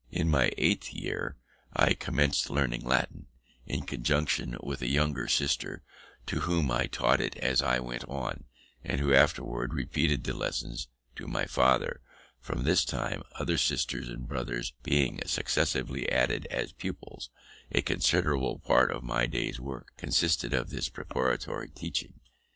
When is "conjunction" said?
3.83-4.57